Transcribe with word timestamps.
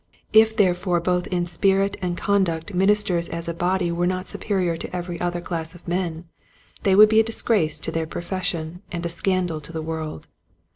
If 0.33 0.57
therefore 0.57 0.99
both 0.99 1.27
in 1.27 1.45
spirit 1.45 1.95
and 2.01 2.17
conduct 2.17 2.73
ministers 2.73 3.29
as 3.29 3.47
a 3.47 3.53
body 3.53 3.91
were 3.91 4.07
not 4.07 4.25
superior 4.25 4.75
to 4.77 4.95
every 4.95 5.21
other 5.21 5.41
class 5.41 5.75
of 5.75 5.87
men 5.87 6.25
they 6.81 6.95
would 6.95 7.07
be 7.07 7.19
a 7.19 7.23
disgrace 7.23 7.79
to 7.81 7.91
their 7.91 8.07
profession 8.07 8.81
and 8.91 9.05
a 9.05 9.09
scandal 9.09 9.61
to 9.61 9.71
the 9.71 9.83
world. 9.83 10.25